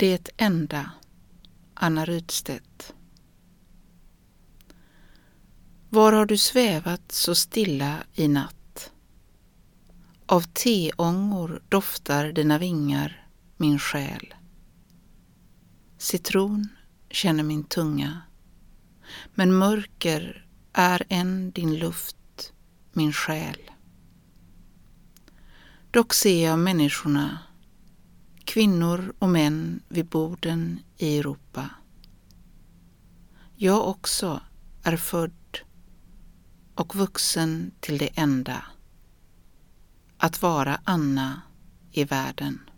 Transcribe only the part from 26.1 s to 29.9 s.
ser jag människorna, kvinnor och män